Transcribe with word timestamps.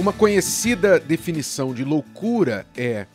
Uma 0.00 0.12
conhecida 0.12 0.98
definição 0.98 1.74
de 1.74 1.84
loucura 1.84 2.66
é 2.74 3.06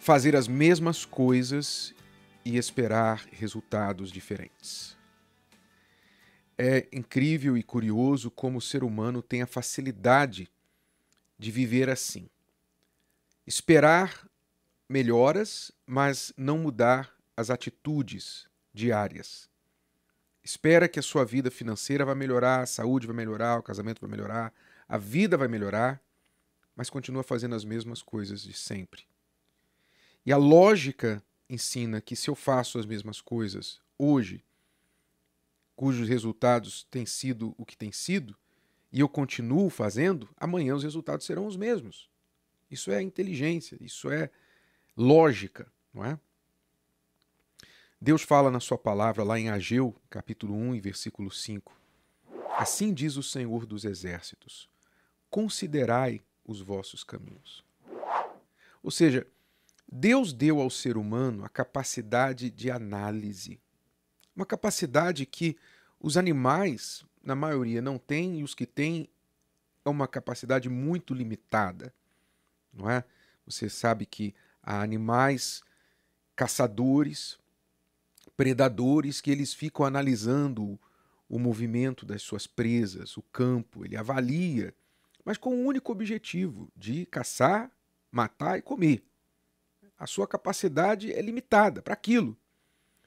fazer 0.00 0.34
as 0.34 0.48
mesmas 0.48 1.04
coisas 1.04 1.94
e 2.44 2.56
esperar 2.56 3.24
resultados 3.30 4.10
diferentes. 4.10 4.96
É 6.58 6.88
incrível 6.92 7.56
e 7.56 7.62
curioso 7.62 8.30
como 8.30 8.58
o 8.58 8.60
ser 8.60 8.82
humano 8.82 9.22
tem 9.22 9.40
a 9.40 9.46
facilidade 9.46 10.50
de 11.38 11.50
viver 11.50 11.88
assim. 11.88 12.28
Esperar 13.46 14.28
melhoras, 14.88 15.72
mas 15.86 16.32
não 16.36 16.58
mudar 16.58 17.14
as 17.36 17.50
atitudes 17.50 18.48
diárias. 18.74 19.48
Espera 20.44 20.88
que 20.88 20.98
a 20.98 21.02
sua 21.02 21.24
vida 21.24 21.50
financeira 21.50 22.04
vai 22.04 22.16
melhorar, 22.16 22.62
a 22.62 22.66
saúde 22.66 23.06
vai 23.06 23.14
melhorar, 23.14 23.58
o 23.58 23.62
casamento 23.62 24.00
vai 24.00 24.10
melhorar, 24.10 24.52
a 24.92 24.98
vida 24.98 25.38
vai 25.38 25.48
melhorar, 25.48 26.04
mas 26.76 26.90
continua 26.90 27.22
fazendo 27.22 27.54
as 27.54 27.64
mesmas 27.64 28.02
coisas 28.02 28.42
de 28.42 28.52
sempre. 28.52 29.04
E 30.26 30.30
a 30.30 30.36
lógica 30.36 31.24
ensina 31.48 31.98
que 31.98 32.14
se 32.14 32.28
eu 32.28 32.34
faço 32.34 32.78
as 32.78 32.84
mesmas 32.84 33.18
coisas 33.18 33.80
hoje, 33.98 34.44
cujos 35.74 36.06
resultados 36.06 36.86
têm 36.90 37.06
sido 37.06 37.54
o 37.56 37.64
que 37.64 37.74
têm 37.74 37.90
sido, 37.90 38.36
e 38.92 39.00
eu 39.00 39.08
continuo 39.08 39.70
fazendo, 39.70 40.28
amanhã 40.36 40.74
os 40.74 40.82
resultados 40.82 41.24
serão 41.24 41.46
os 41.46 41.56
mesmos. 41.56 42.10
Isso 42.70 42.90
é 42.90 43.00
inteligência, 43.00 43.78
isso 43.80 44.10
é 44.10 44.28
lógica, 44.94 45.72
não 45.94 46.04
é? 46.04 46.20
Deus 47.98 48.20
fala 48.20 48.50
na 48.50 48.60
sua 48.60 48.76
palavra 48.76 49.24
lá 49.24 49.40
em 49.40 49.48
Ageu, 49.48 49.96
capítulo 50.10 50.54
1 50.54 50.74
e 50.74 50.80
versículo 50.82 51.30
5. 51.30 51.74
Assim 52.58 52.92
diz 52.92 53.16
o 53.16 53.22
Senhor 53.22 53.64
dos 53.64 53.86
exércitos: 53.86 54.70
Considerai 55.32 56.20
os 56.44 56.60
vossos 56.60 57.02
caminhos. 57.02 57.64
Ou 58.82 58.90
seja, 58.90 59.26
Deus 59.90 60.30
deu 60.30 60.60
ao 60.60 60.68
ser 60.68 60.98
humano 60.98 61.42
a 61.42 61.48
capacidade 61.48 62.50
de 62.50 62.70
análise. 62.70 63.58
Uma 64.36 64.44
capacidade 64.44 65.24
que 65.24 65.56
os 65.98 66.18
animais, 66.18 67.02
na 67.24 67.34
maioria, 67.34 67.80
não 67.80 67.96
têm 67.96 68.40
e 68.40 68.42
os 68.42 68.54
que 68.54 68.66
têm 68.66 69.08
é 69.82 69.88
uma 69.88 70.06
capacidade 70.06 70.68
muito 70.68 71.14
limitada. 71.14 71.94
Não 72.70 72.90
é? 72.90 73.02
Você 73.46 73.70
sabe 73.70 74.04
que 74.04 74.34
há 74.62 74.82
animais 74.82 75.62
caçadores, 76.36 77.38
predadores 78.36 79.22
que 79.22 79.30
eles 79.30 79.54
ficam 79.54 79.86
analisando 79.86 80.78
o 81.26 81.38
movimento 81.38 82.04
das 82.04 82.20
suas 82.20 82.46
presas, 82.46 83.16
o 83.16 83.22
campo, 83.22 83.82
ele 83.82 83.96
avalia, 83.96 84.74
mas 85.24 85.38
com 85.38 85.54
o 85.54 85.66
único 85.66 85.92
objetivo 85.92 86.70
de 86.76 87.06
caçar, 87.06 87.70
matar 88.10 88.58
e 88.58 88.62
comer. 88.62 89.04
A 89.98 90.06
sua 90.06 90.26
capacidade 90.26 91.12
é 91.12 91.22
limitada 91.22 91.80
para 91.80 91.94
aquilo. 91.94 92.36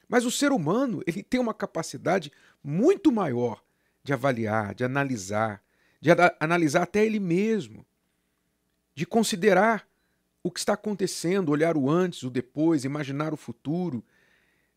Mas 0.08 0.24
o 0.24 0.30
ser 0.30 0.52
humano, 0.52 1.02
ele 1.06 1.22
tem 1.22 1.40
uma 1.40 1.52
capacidade 1.52 2.32
muito 2.62 3.12
maior 3.12 3.62
de 4.02 4.12
avaliar, 4.12 4.74
de 4.74 4.84
analisar, 4.84 5.62
de 6.00 6.10
analisar 6.40 6.82
até 6.82 7.04
ele 7.04 7.18
mesmo, 7.18 7.84
de 8.94 9.04
considerar 9.04 9.86
o 10.42 10.50
que 10.50 10.60
está 10.60 10.74
acontecendo, 10.74 11.50
olhar 11.50 11.76
o 11.76 11.90
antes, 11.90 12.22
o 12.22 12.30
depois, 12.30 12.84
imaginar 12.84 13.34
o 13.34 13.36
futuro. 13.36 14.04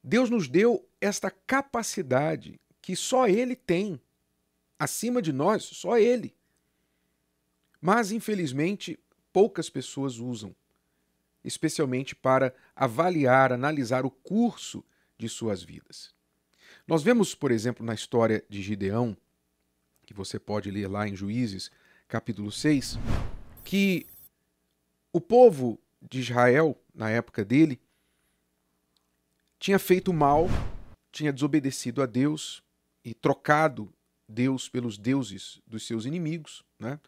Deus 0.03 0.29
nos 0.29 0.47
deu 0.47 0.83
esta 0.99 1.29
capacidade 1.29 2.59
que 2.81 2.95
só 2.95 3.27
Ele 3.27 3.55
tem. 3.55 4.01
Acima 4.79 5.21
de 5.21 5.31
nós, 5.31 5.63
só 5.63 5.97
Ele. 5.99 6.35
Mas, 7.81 8.11
infelizmente, 8.11 8.99
poucas 9.31 9.69
pessoas 9.69 10.17
usam 10.17 10.55
especialmente 11.43 12.15
para 12.15 12.53
avaliar, 12.75 13.51
analisar 13.53 14.05
o 14.05 14.11
curso 14.11 14.83
de 15.17 15.29
suas 15.29 15.63
vidas. 15.63 16.13
Nós 16.87 17.03
vemos, 17.03 17.33
por 17.33 17.51
exemplo, 17.51 17.85
na 17.85 17.93
história 17.93 18.43
de 18.49 18.61
Gideão, 18.61 19.15
que 20.05 20.13
você 20.13 20.39
pode 20.39 20.71
ler 20.71 20.87
lá 20.87 21.07
em 21.07 21.15
Juízes, 21.15 21.71
capítulo 22.07 22.51
6, 22.51 22.97
que 23.63 24.07
o 25.13 25.21
povo 25.21 25.79
de 26.01 26.19
Israel, 26.19 26.79
na 26.93 27.09
época 27.09 27.45
dele, 27.45 27.79
tinha 29.59 29.77
feito 29.77 30.13
mal, 30.13 30.47
tinha 31.11 31.33
desobedecido 31.33 32.01
a 32.01 32.05
Deus 32.05 32.63
e 33.03 33.13
trocado 33.13 33.93
Deus 34.27 34.69
pelos 34.69 34.97
deuses 34.97 35.61
dos 35.65 35.85
seus 35.85 36.05
inimigos, 36.05 36.63
né? 36.79 36.99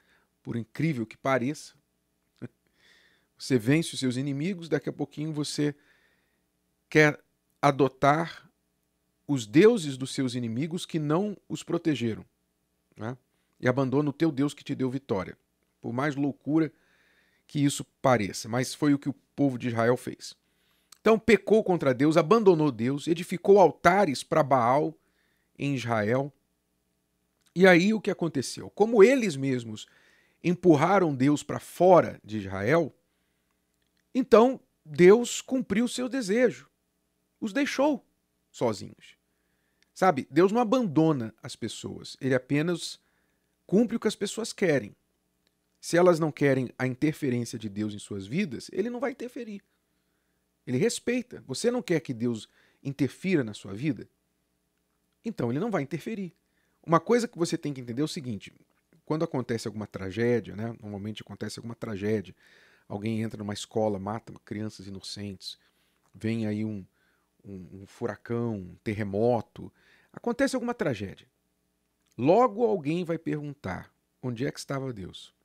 Por 0.43 0.55
incrível 0.55 1.05
que 1.05 1.17
pareça. 1.17 1.73
Você 3.37 3.57
vence 3.57 3.93
os 3.93 3.99
seus 3.99 4.17
inimigos, 4.17 4.69
daqui 4.69 4.89
a 4.89 4.93
pouquinho 4.93 5.33
você 5.33 5.75
quer 6.89 7.19
adotar 7.61 8.49
os 9.27 9.47
deuses 9.47 9.97
dos 9.97 10.13
seus 10.13 10.35
inimigos 10.35 10.85
que 10.85 10.99
não 10.99 11.37
os 11.47 11.63
protegeram. 11.63 12.25
Né? 12.95 13.17
E 13.59 13.67
abandona 13.67 14.09
o 14.09 14.13
teu 14.13 14.31
Deus 14.31 14.53
que 14.53 14.63
te 14.63 14.75
deu 14.75 14.89
vitória. 14.89 15.37
Por 15.79 15.93
mais 15.93 16.15
loucura 16.15 16.71
que 17.47 17.63
isso 17.63 17.83
pareça, 18.01 18.47
mas 18.47 18.73
foi 18.73 18.93
o 18.93 18.99
que 18.99 19.09
o 19.09 19.15
povo 19.35 19.57
de 19.57 19.69
Israel 19.69 19.97
fez. 19.97 20.35
Então 20.99 21.17
pecou 21.17 21.63
contra 21.63 21.93
Deus, 21.93 22.15
abandonou 22.17 22.71
Deus, 22.71 23.07
edificou 23.07 23.59
altares 23.59 24.23
para 24.23 24.43
Baal 24.43 24.95
em 25.57 25.75
Israel. 25.75 26.31
E 27.55 27.65
aí 27.65 27.93
o 27.93 27.99
que 27.99 28.11
aconteceu? 28.11 28.69
Como 28.69 29.03
eles 29.03 29.35
mesmos 29.35 29.87
empurraram 30.43 31.15
Deus 31.15 31.43
para 31.43 31.59
fora 31.59 32.19
de 32.23 32.37
Israel, 32.37 32.93
então 34.13 34.59
Deus 34.85 35.41
cumpriu 35.41 35.85
o 35.85 35.89
seu 35.89 36.09
desejo, 36.09 36.69
os 37.39 37.53
deixou 37.53 38.05
sozinhos. 38.51 39.15
Sabe, 39.93 40.27
Deus 40.31 40.51
não 40.51 40.61
abandona 40.61 41.33
as 41.43 41.55
pessoas, 41.55 42.17
ele 42.19 42.33
apenas 42.33 42.99
cumpre 43.65 43.95
o 43.95 43.99
que 43.99 44.07
as 44.07 44.15
pessoas 44.15 44.51
querem. 44.51 44.95
Se 45.79 45.97
elas 45.97 46.19
não 46.19 46.31
querem 46.31 46.69
a 46.77 46.85
interferência 46.85 47.57
de 47.57 47.69
Deus 47.69 47.93
em 47.93 47.99
suas 47.99 48.27
vidas, 48.27 48.69
ele 48.71 48.89
não 48.89 48.99
vai 48.99 49.11
interferir. 49.11 49.63
Ele 50.65 50.77
respeita. 50.77 51.43
Você 51.47 51.71
não 51.71 51.81
quer 51.81 51.99
que 52.01 52.13
Deus 52.13 52.47
interfira 52.83 53.43
na 53.43 53.53
sua 53.53 53.73
vida? 53.73 54.07
Então 55.25 55.49
ele 55.49 55.59
não 55.59 55.71
vai 55.71 55.81
interferir. 55.83 56.33
Uma 56.85 56.99
coisa 56.99 57.27
que 57.27 57.37
você 57.37 57.57
tem 57.57 57.73
que 57.73 57.81
entender 57.81 58.01
é 58.01 58.05
o 58.05 58.07
seguinte: 58.07 58.53
quando 59.11 59.25
acontece 59.25 59.67
alguma 59.67 59.85
tragédia, 59.85 60.55
né? 60.55 60.67
normalmente 60.81 61.21
acontece 61.21 61.59
alguma 61.59 61.75
tragédia, 61.75 62.33
alguém 62.87 63.21
entra 63.21 63.39
numa 63.39 63.53
escola, 63.53 63.99
mata 63.99 64.31
crianças 64.45 64.87
inocentes, 64.87 65.59
vem 66.15 66.47
aí 66.47 66.63
um, 66.63 66.85
um, 67.43 67.81
um 67.81 67.85
furacão, 67.85 68.55
um 68.55 68.75
terremoto, 68.81 69.69
acontece 70.13 70.55
alguma 70.55 70.73
tragédia. 70.73 71.27
Logo 72.17 72.63
alguém 72.63 73.03
vai 73.03 73.17
perguntar: 73.17 73.93
onde 74.23 74.45
é 74.45 74.51
que 74.51 74.59
estava 74.59 74.93
Deus? 74.93 75.35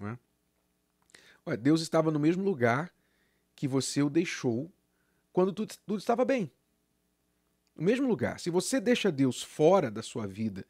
Não 0.00 0.18
é? 1.46 1.56
Deus 1.56 1.80
estava 1.80 2.10
no 2.10 2.18
mesmo 2.18 2.42
lugar 2.42 2.92
que 3.54 3.68
você 3.68 4.02
o 4.02 4.10
deixou 4.10 4.68
quando 5.32 5.52
tudo, 5.52 5.72
tudo 5.86 5.98
estava 6.00 6.24
bem. 6.24 6.50
No 7.76 7.84
mesmo 7.84 8.08
lugar. 8.08 8.40
Se 8.40 8.50
você 8.50 8.80
deixa 8.80 9.12
Deus 9.12 9.44
fora 9.44 9.92
da 9.92 10.02
sua 10.02 10.26
vida 10.26 10.66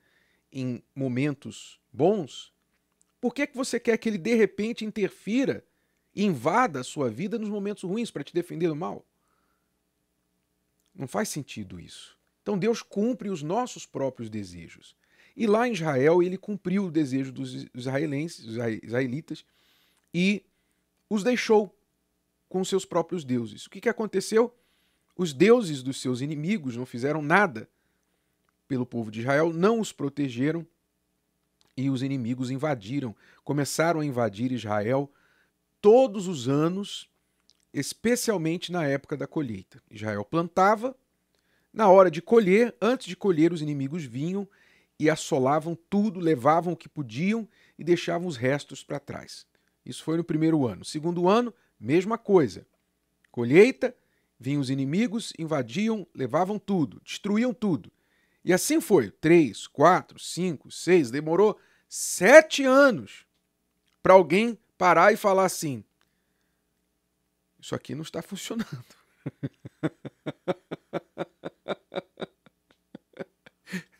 em 0.52 0.82
momentos 0.94 1.80
bons, 1.92 2.52
por 3.20 3.34
que, 3.34 3.46
que 3.46 3.56
você 3.56 3.80
quer 3.80 3.96
que 3.96 4.08
ele 4.08 4.18
de 4.18 4.34
repente 4.34 4.84
interfira 4.84 5.64
invada 6.14 6.80
a 6.80 6.84
sua 6.84 7.10
vida 7.10 7.38
nos 7.38 7.48
momentos 7.48 7.82
ruins 7.82 8.10
para 8.10 8.24
te 8.24 8.34
defender 8.34 8.68
do 8.68 8.76
mal. 8.76 9.04
Não 10.94 11.08
faz 11.08 11.28
sentido 11.28 11.80
isso. 11.80 12.18
Então 12.42 12.58
Deus 12.58 12.82
cumpre 12.82 13.30
os 13.30 13.42
nossos 13.42 13.86
próprios 13.86 14.28
desejos. 14.28 14.94
E 15.34 15.46
lá 15.46 15.66
em 15.66 15.72
Israel 15.72 16.22
ele 16.22 16.36
cumpriu 16.36 16.86
o 16.86 16.90
desejo 16.90 17.32
dos 17.32 17.66
israelenses, 17.74 18.44
dos 18.44 18.56
israelitas, 18.82 19.44
e 20.12 20.44
os 21.08 21.24
deixou 21.24 21.74
com 22.48 22.62
seus 22.64 22.84
próprios 22.84 23.24
deuses. 23.24 23.64
O 23.64 23.70
que, 23.70 23.80
que 23.80 23.88
aconteceu? 23.88 24.54
Os 25.16 25.32
deuses 25.32 25.82
dos 25.82 26.00
seus 26.00 26.20
inimigos 26.20 26.76
não 26.76 26.84
fizeram 26.84 27.22
nada 27.22 27.68
pelo 28.72 28.86
povo 28.86 29.10
de 29.10 29.20
Israel, 29.20 29.52
não 29.52 29.80
os 29.80 29.92
protegeram, 29.92 30.66
e 31.76 31.90
os 31.90 32.02
inimigos 32.02 32.50
invadiram, 32.50 33.14
começaram 33.44 34.00
a 34.00 34.06
invadir 34.06 34.50
Israel 34.50 35.12
todos 35.78 36.26
os 36.26 36.48
anos, 36.48 37.06
especialmente 37.70 38.72
na 38.72 38.86
época 38.86 39.14
da 39.14 39.26
colheita. 39.26 39.82
Israel 39.90 40.24
plantava, 40.24 40.96
na 41.70 41.90
hora 41.90 42.10
de 42.10 42.22
colher, 42.22 42.74
antes 42.80 43.08
de 43.08 43.14
colher, 43.14 43.52
os 43.52 43.60
inimigos 43.60 44.04
vinham 44.04 44.48
e 44.98 45.10
assolavam 45.10 45.76
tudo, 45.90 46.18
levavam 46.18 46.72
o 46.72 46.76
que 46.76 46.88
podiam 46.88 47.46
e 47.78 47.84
deixavam 47.84 48.26
os 48.26 48.38
restos 48.38 48.82
para 48.82 48.98
trás. 48.98 49.46
Isso 49.84 50.02
foi 50.02 50.16
no 50.16 50.24
primeiro 50.24 50.66
ano. 50.66 50.82
Segundo 50.82 51.28
ano, 51.28 51.52
mesma 51.78 52.16
coisa. 52.16 52.66
Colheita, 53.30 53.94
vinham 54.40 54.62
os 54.62 54.70
inimigos, 54.70 55.34
invadiam, 55.38 56.06
levavam 56.14 56.58
tudo, 56.58 57.02
destruíam 57.04 57.52
tudo. 57.52 57.92
E 58.44 58.52
assim 58.52 58.80
foi. 58.80 59.10
Três, 59.10 59.66
quatro, 59.66 60.18
cinco, 60.18 60.70
seis, 60.70 61.10
demorou 61.10 61.58
sete 61.88 62.64
anos 62.64 63.26
para 64.02 64.14
alguém 64.14 64.58
parar 64.76 65.12
e 65.12 65.16
falar 65.16 65.44
assim: 65.44 65.84
Isso 67.60 67.74
aqui 67.74 67.94
não 67.94 68.02
está 68.02 68.22
funcionando. 68.22 68.66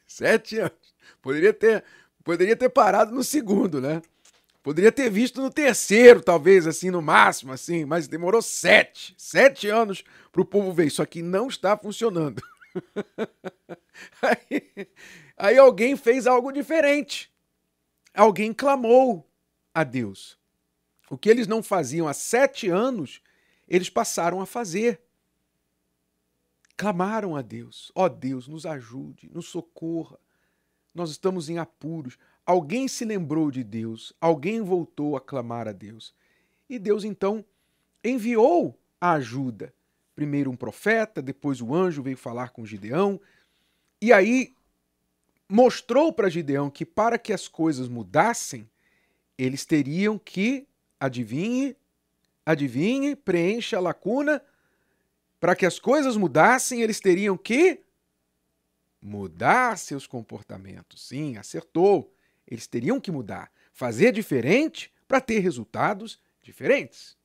Sete 0.06 0.59
anos. 0.59 0.95
Poderia 1.23 1.55
ter, 1.55 1.83
poderia 2.23 2.55
ter 2.55 2.69
parado 2.69 3.15
no 3.15 3.25
segundo, 3.25 3.81
né? 3.81 4.03
Poderia 4.62 4.93
ter 4.93 5.11
visto 5.11 5.41
no 5.41 5.50
terceiro, 5.50 6.23
talvez, 6.23 6.67
assim, 6.67 6.91
no 6.91 7.00
máximo, 7.00 7.50
assim, 7.50 7.85
mas 7.85 8.06
demorou 8.06 8.43
sete. 8.43 9.15
Sete 9.17 9.69
anos 9.69 10.05
para 10.31 10.43
o 10.43 10.45
povo 10.45 10.73
ver. 10.73 10.87
Isso 10.87 11.03
aqui 11.03 11.23
não 11.23 11.49
está 11.49 11.77
funcionando. 11.77 12.43
aí, 14.23 14.89
aí 15.37 15.59
alguém 15.59 15.97
fez 15.97 16.27
algo 16.27 16.53
diferente. 16.53 17.33
Alguém 18.15 18.53
clamou 18.53 19.29
a 19.75 19.85
Deus. 19.85 20.39
O 21.11 21.19
que 21.19 21.29
eles 21.29 21.47
não 21.47 21.63
faziam 21.63 22.09
há 22.09 22.15
sete 22.15 22.69
anos, 22.69 23.21
eles 23.69 23.91
passaram 23.91 24.41
a 24.41 24.47
fazer. 24.47 25.01
Clamaram 26.77 27.37
a 27.37 27.43
Deus: 27.43 27.93
ó 27.95 28.05
oh 28.05 28.09
Deus, 28.09 28.49
nos 28.49 28.67
ajude, 28.67 29.31
nos 29.31 29.47
socorra. 29.49 30.19
Nós 30.95 31.11
estamos 31.11 31.49
em 31.49 31.59
apuros. 31.59 32.19
Alguém 32.45 32.89
se 32.89 33.05
lembrou 33.05 33.51
de 33.51 33.63
Deus, 33.63 34.13
alguém 34.21 34.61
voltou 34.61 35.17
a 35.17 35.21
clamar 35.21 35.69
a 35.69 35.73
Deus. 35.73 36.15
E 36.69 36.79
Deus 36.79 37.05
então 37.05 37.45
enviou 38.03 38.79
a 39.01 39.13
ajuda. 39.13 39.73
Primeiro 40.14 40.50
um 40.50 40.56
profeta, 40.56 41.23
depois 41.23 41.61
o 41.61 41.75
anjo 41.75 42.03
veio 42.03 42.17
falar 42.17 42.50
com 42.50 42.67
Gideão. 42.67 43.20
E 44.00 44.12
aí 44.12 44.55
mostrou 45.49 46.12
para 46.12 46.29
Gideão 46.29 46.70
que 46.70 46.85
para 46.85 47.19
que 47.19 47.32
as 47.32 47.49
coisas 47.49 47.88
mudassem, 47.88 48.69
eles 49.37 49.64
teriam 49.64 50.19
que, 50.19 50.67
adivinhe, 50.99 51.76
adivinhe, 52.44 53.17
preencha 53.17 53.76
a 53.76 53.81
lacuna. 53.81 54.43
Para 55.41 55.56
que 55.56 55.67
as 55.67 55.79
coisas 55.79 56.17
mudassem, 56.17 56.82
eles 56.82 57.00
teriam 57.00 57.37
que 57.37 57.81
mudar 59.00 59.76
seus 59.76 60.06
comportamentos. 60.06 61.09
Sim, 61.09 61.37
acertou. 61.37 62.14
Eles 62.47 62.67
teriam 62.67 63.00
que 63.00 63.11
mudar, 63.11 63.50
fazer 63.73 64.12
diferente 64.12 64.93
para 65.09 65.20
ter 65.20 65.41
resultados 65.41 66.20
diferentes. 66.43 67.17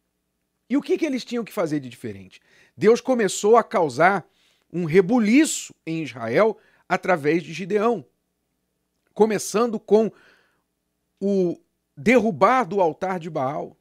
E 0.70 0.76
o 0.76 0.82
que, 0.82 0.98
que 0.98 1.06
eles 1.06 1.24
tinham 1.24 1.44
que 1.44 1.54
fazer 1.54 1.80
de 1.80 1.90
diferente? 1.90 2.42
Deus 2.76 3.00
começou 3.00 3.56
a 3.56 3.64
causar 3.64 4.28
um 4.72 4.86
rebuliço 4.86 5.74
em 5.86 6.04
Israel 6.04 6.58
através 6.88 7.44
de 7.44 7.54
Gideão, 7.54 8.06
começando 9.14 9.80
com 9.80 10.12
o 11.20 11.60
derrubar 11.96 12.66
do 12.66 12.80
altar 12.82 13.20
de 13.20 13.30
Baal. 13.30 13.76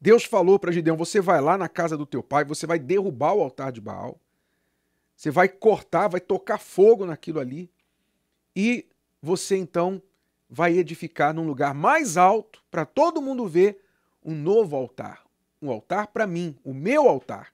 Deus 0.00 0.24
falou 0.24 0.58
para 0.58 0.72
Gideão: 0.72 0.96
você 0.96 1.20
vai 1.20 1.40
lá 1.40 1.56
na 1.56 1.68
casa 1.68 1.96
do 1.96 2.06
teu 2.06 2.22
pai, 2.22 2.44
você 2.44 2.66
vai 2.66 2.78
derrubar 2.78 3.34
o 3.34 3.42
altar 3.42 3.70
de 3.70 3.80
Baal, 3.80 4.18
você 5.14 5.30
vai 5.30 5.48
cortar, 5.48 6.08
vai 6.08 6.20
tocar 6.20 6.58
fogo 6.58 7.04
naquilo 7.04 7.38
ali, 7.38 7.70
e 8.56 8.86
você 9.22 9.56
então 9.56 10.02
vai 10.48 10.76
edificar 10.76 11.32
num 11.32 11.46
lugar 11.46 11.74
mais 11.74 12.16
alto 12.16 12.64
para 12.70 12.84
todo 12.84 13.22
mundo 13.22 13.46
ver 13.46 13.84
um 14.24 14.34
novo 14.34 14.74
altar, 14.74 15.24
um 15.60 15.70
altar 15.70 16.08
para 16.08 16.26
mim, 16.26 16.56
o 16.64 16.72
meu 16.72 17.08
altar. 17.08 17.52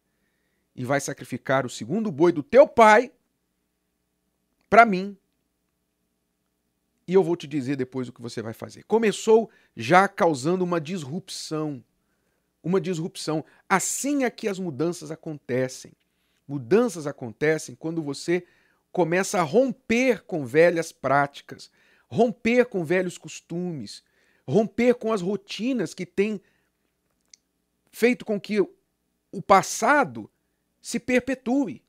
E 0.75 0.85
vai 0.85 1.01
sacrificar 1.01 1.65
o 1.65 1.71
segundo 1.71 2.11
boi 2.13 2.33
do 2.33 2.43
teu 2.43 2.69
pai 2.69 3.11
para 4.69 4.85
mim. 4.85 5.17
E 7.07 7.15
eu 7.15 7.23
vou 7.23 7.37
te 7.37 7.47
dizer 7.47 7.77
depois 7.77 8.09
o 8.09 8.13
que 8.13 8.21
você 8.21 8.43
vai 8.43 8.53
fazer. 8.53 8.83
Começou 8.85 9.49
já 9.77 10.07
causando 10.09 10.65
uma 10.65 10.81
disrupção. 10.81 11.83
Uma 12.63 12.81
disrupção. 12.81 13.45
Assim 13.69 14.25
é 14.25 14.31
que 14.31 14.49
as 14.49 14.59
mudanças 14.59 15.11
acontecem. 15.11 15.93
Mudanças 16.47 17.07
acontecem 17.07 17.75
quando 17.75 18.03
você 18.03 18.45
começa 18.93 19.39
a 19.39 19.43
romper 19.43 20.25
com 20.25 20.47
velhas 20.47 20.91
práticas, 20.91 21.71
romper 22.09 22.67
com 22.67 22.85
velhos 22.85 23.19
costumes, 23.19 24.03
romper 24.47 24.95
com 24.95 25.13
as 25.13 25.21
rotinas 25.21 25.93
que 25.93 26.07
têm 26.07 26.41
feito 27.97 28.27
com 28.27 28.39
que 28.39 28.61
o 28.61 29.41
passado 29.41 30.31
se 30.83 31.01
perpetue. 31.01 31.83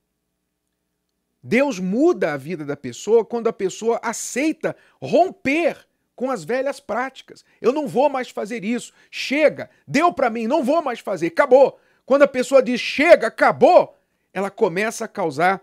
Deus 1.44 1.80
muda 1.80 2.32
a 2.32 2.38
vida 2.38 2.64
da 2.64 2.78
pessoa 2.78 3.26
quando 3.26 3.48
a 3.48 3.54
pessoa 3.54 4.00
aceita 4.02 4.74
romper 5.02 5.86
com 6.16 6.32
as 6.32 6.46
velhas 6.46 6.80
práticas. 6.80 7.44
Eu 7.60 7.74
não 7.74 7.90
vou 7.90 8.08
mais 8.08 8.30
fazer 8.30 8.64
isso. 8.64 8.94
Chega, 9.12 9.70
deu 9.86 10.14
para 10.14 10.30
mim, 10.30 10.48
não 10.48 10.64
vou 10.64 10.82
mais 10.82 11.02
fazer, 11.02 11.28
acabou. 11.28 11.78
Quando 12.06 12.22
a 12.22 12.28
pessoa 12.28 12.64
diz 12.64 12.80
chega, 12.80 13.28
acabou, 13.28 13.94
ela 14.32 14.50
começa 14.50 15.04
a 15.04 15.10
causar 15.10 15.62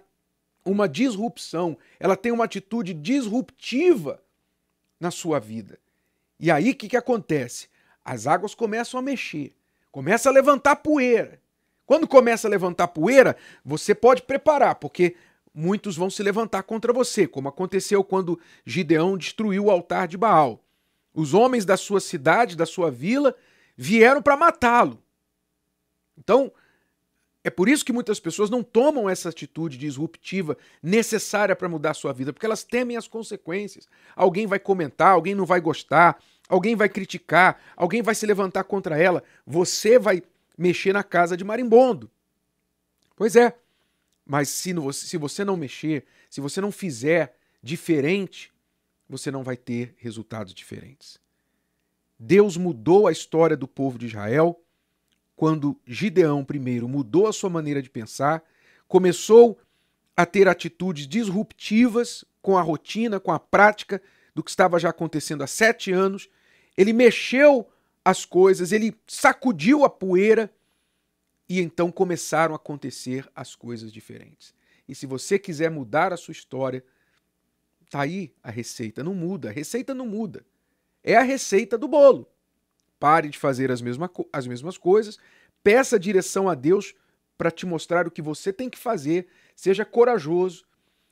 uma 0.62 0.86
disrupção. 0.86 1.74
Ela 1.98 2.18
tem 2.18 2.30
uma 2.30 2.44
atitude 2.44 2.92
disruptiva 2.92 4.22
na 5.00 5.10
sua 5.10 5.40
vida. 5.40 5.78
E 6.38 6.50
aí 6.50 6.72
o 6.72 6.74
que, 6.74 6.90
que 6.90 6.98
acontece? 6.98 7.70
As 8.04 8.26
águas 8.26 8.54
começam 8.54 9.00
a 9.00 9.02
mexer, 9.02 9.54
começa 9.94 10.28
a 10.28 10.32
levantar 10.32 10.74
poeira. 10.74 11.40
Quando 11.86 12.08
começa 12.08 12.48
a 12.48 12.50
levantar 12.50 12.88
poeira, 12.88 13.36
você 13.64 13.94
pode 13.94 14.22
preparar, 14.22 14.74
porque 14.74 15.14
muitos 15.54 15.96
vão 15.96 16.10
se 16.10 16.20
levantar 16.20 16.64
contra 16.64 16.92
você, 16.92 17.28
como 17.28 17.48
aconteceu 17.48 18.02
quando 18.02 18.40
Gideão 18.66 19.16
destruiu 19.16 19.66
o 19.66 19.70
altar 19.70 20.08
de 20.08 20.16
Baal. 20.16 20.64
Os 21.14 21.32
homens 21.32 21.64
da 21.64 21.76
sua 21.76 22.00
cidade, 22.00 22.56
da 22.56 22.66
sua 22.66 22.90
vila, 22.90 23.36
vieram 23.76 24.20
para 24.20 24.36
matá-lo. 24.36 25.00
Então, 26.18 26.50
é 27.44 27.50
por 27.50 27.68
isso 27.68 27.84
que 27.84 27.92
muitas 27.92 28.18
pessoas 28.18 28.48
não 28.48 28.62
tomam 28.62 29.08
essa 29.08 29.28
atitude 29.28 29.76
disruptiva 29.76 30.56
necessária 30.82 31.54
para 31.54 31.68
mudar 31.68 31.90
a 31.90 31.94
sua 31.94 32.10
vida, 32.10 32.32
porque 32.32 32.46
elas 32.46 32.64
temem 32.64 32.96
as 32.96 33.06
consequências. 33.06 33.86
Alguém 34.16 34.46
vai 34.46 34.58
comentar, 34.58 35.08
alguém 35.08 35.34
não 35.34 35.44
vai 35.44 35.60
gostar, 35.60 36.18
alguém 36.48 36.74
vai 36.74 36.88
criticar, 36.88 37.60
alguém 37.76 38.00
vai 38.00 38.14
se 38.14 38.24
levantar 38.24 38.64
contra 38.64 38.98
ela. 38.98 39.22
Você 39.46 39.98
vai 39.98 40.22
mexer 40.56 40.94
na 40.94 41.04
casa 41.04 41.36
de 41.36 41.44
marimbondo. 41.44 42.10
Pois 43.14 43.36
é. 43.36 43.54
Mas 44.24 44.48
se, 44.48 44.74
se 44.94 45.18
você 45.18 45.44
não 45.44 45.54
mexer, 45.54 46.06
se 46.30 46.40
você 46.40 46.62
não 46.62 46.72
fizer 46.72 47.36
diferente, 47.62 48.50
você 49.06 49.30
não 49.30 49.42
vai 49.42 49.56
ter 49.58 49.94
resultados 49.98 50.54
diferentes. 50.54 51.20
Deus 52.18 52.56
mudou 52.56 53.06
a 53.06 53.12
história 53.12 53.54
do 53.54 53.68
povo 53.68 53.98
de 53.98 54.06
Israel 54.06 54.63
quando 55.36 55.78
Gideão 55.86 56.44
primeiro 56.44 56.88
mudou 56.88 57.26
a 57.26 57.32
sua 57.32 57.50
maneira 57.50 57.82
de 57.82 57.90
pensar, 57.90 58.42
começou 58.86 59.58
a 60.16 60.24
ter 60.24 60.46
atitudes 60.48 61.06
disruptivas 61.06 62.24
com 62.40 62.56
a 62.56 62.62
rotina, 62.62 63.18
com 63.18 63.32
a 63.32 63.38
prática 63.38 64.00
do 64.34 64.42
que 64.42 64.50
estava 64.50 64.78
já 64.78 64.90
acontecendo 64.90 65.42
há 65.42 65.46
sete 65.46 65.92
anos. 65.92 66.28
Ele 66.76 66.92
mexeu 66.92 67.68
as 68.04 68.24
coisas, 68.24 68.70
ele 68.70 68.94
sacudiu 69.06 69.84
a 69.84 69.90
poeira 69.90 70.52
e 71.48 71.60
então 71.60 71.90
começaram 71.90 72.54
a 72.54 72.56
acontecer 72.56 73.28
as 73.34 73.54
coisas 73.54 73.92
diferentes. 73.92 74.54
E 74.88 74.94
se 74.94 75.06
você 75.06 75.38
quiser 75.38 75.70
mudar 75.70 76.12
a 76.12 76.16
sua 76.16 76.32
história, 76.32 76.84
tá 77.90 78.02
aí 78.02 78.32
a 78.42 78.50
receita. 78.50 79.02
Não 79.02 79.14
muda, 79.14 79.48
a 79.48 79.52
receita 79.52 79.94
não 79.94 80.06
muda. 80.06 80.44
É 81.02 81.16
a 81.16 81.22
receita 81.22 81.76
do 81.78 81.88
bolo. 81.88 82.28
Pare 83.04 83.28
de 83.28 83.38
fazer 83.38 83.70
as, 83.70 83.82
mesma, 83.82 84.10
as 84.32 84.46
mesmas 84.46 84.78
coisas, 84.78 85.18
peça 85.62 85.98
direção 85.98 86.48
a 86.48 86.54
Deus 86.54 86.94
para 87.36 87.50
te 87.50 87.66
mostrar 87.66 88.08
o 88.08 88.10
que 88.10 88.22
você 88.22 88.50
tem 88.50 88.70
que 88.70 88.78
fazer, 88.78 89.26
seja 89.54 89.84
corajoso, 89.84 90.64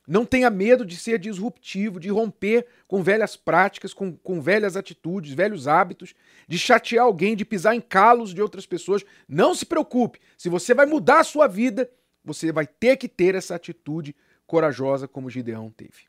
não 0.07 0.25
tenha 0.25 0.49
medo 0.49 0.83
de 0.83 0.97
ser 0.97 1.19
disruptivo, 1.19 1.99
de 1.99 2.09
romper 2.09 2.65
com 2.87 3.03
velhas 3.03 3.35
práticas, 3.35 3.93
com, 3.93 4.17
com 4.17 4.41
velhas 4.41 4.75
atitudes, 4.75 5.35
velhos 5.35 5.67
hábitos, 5.67 6.15
de 6.47 6.57
chatear 6.57 7.05
alguém, 7.05 7.35
de 7.35 7.45
pisar 7.45 7.75
em 7.75 7.81
calos 7.81 8.33
de 8.33 8.41
outras 8.41 8.65
pessoas. 8.65 9.05
Não 9.27 9.53
se 9.53 9.63
preocupe, 9.63 10.19
se 10.35 10.49
você 10.49 10.73
vai 10.73 10.87
mudar 10.87 11.19
a 11.19 11.23
sua 11.23 11.45
vida, 11.45 11.87
você 12.25 12.51
vai 12.51 12.65
ter 12.65 12.97
que 12.97 13.07
ter 13.07 13.35
essa 13.35 13.53
atitude 13.53 14.15
corajosa 14.47 15.07
como 15.07 15.29
Gideão 15.29 15.69
teve. 15.69 16.07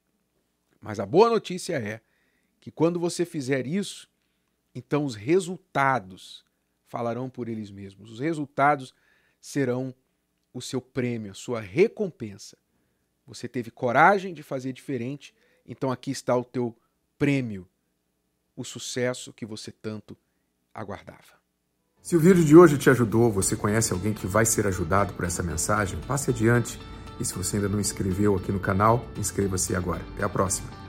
Mas 0.80 0.98
a 0.98 1.04
boa 1.04 1.28
notícia 1.28 1.76
é 1.76 2.00
que 2.58 2.70
quando 2.70 2.98
você 2.98 3.26
fizer 3.26 3.66
isso, 3.66 4.08
então 4.74 5.04
os 5.04 5.14
resultados 5.14 6.44
falarão 6.86 7.30
por 7.30 7.48
eles 7.48 7.70
mesmos. 7.70 8.10
Os 8.10 8.20
resultados 8.20 8.94
serão 9.40 9.94
o 10.52 10.60
seu 10.60 10.80
prêmio, 10.80 11.32
a 11.32 11.34
sua 11.34 11.60
recompensa. 11.60 12.56
Você 13.26 13.48
teve 13.48 13.70
coragem 13.70 14.34
de 14.34 14.42
fazer 14.42 14.72
diferente, 14.72 15.34
então 15.66 15.90
aqui 15.90 16.10
está 16.10 16.36
o 16.36 16.44
teu 16.44 16.76
prêmio, 17.18 17.68
o 18.54 18.64
sucesso 18.64 19.32
que 19.32 19.46
você 19.46 19.72
tanto 19.72 20.16
aguardava. 20.72 21.42
Se 22.02 22.14
o 22.16 22.20
vídeo 22.20 22.44
de 22.44 22.54
hoje 22.54 22.76
te 22.76 22.90
ajudou, 22.90 23.32
você 23.32 23.56
conhece 23.56 23.92
alguém 23.92 24.12
que 24.12 24.26
vai 24.26 24.44
ser 24.44 24.66
ajudado 24.66 25.14
por 25.14 25.24
essa 25.24 25.42
mensagem, 25.42 25.98
passe 26.02 26.30
adiante. 26.30 26.78
E 27.18 27.24
se 27.24 27.34
você 27.34 27.56
ainda 27.56 27.68
não 27.68 27.80
inscreveu 27.80 28.36
aqui 28.36 28.52
no 28.52 28.60
canal, 28.60 29.06
inscreva-se 29.16 29.74
agora. 29.74 30.02
Até 30.14 30.24
a 30.24 30.28
próxima. 30.28 30.83